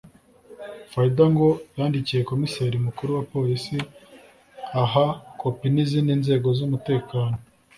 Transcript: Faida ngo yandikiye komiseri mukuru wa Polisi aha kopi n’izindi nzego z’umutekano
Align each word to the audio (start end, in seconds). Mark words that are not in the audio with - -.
Faida 0.91 1.23
ngo 1.33 1.47
yandikiye 1.77 2.21
komiseri 2.31 2.75
mukuru 2.85 3.09
wa 3.17 3.23
Polisi 3.33 3.77
aha 4.83 5.05
kopi 5.41 5.67
n’izindi 5.71 6.13
nzego 6.21 6.47
z’umutekano 6.57 7.35